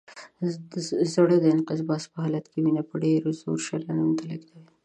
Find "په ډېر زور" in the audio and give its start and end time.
2.89-3.59